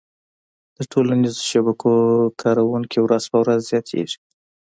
[0.77, 1.93] د ټولنیزو شبکو
[2.41, 4.17] کارونکي ورځ په ورځ زياتيږي